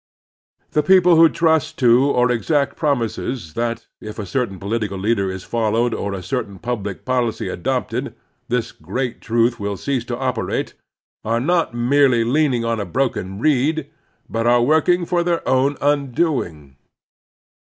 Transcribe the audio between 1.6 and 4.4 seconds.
to or exact promises that, if a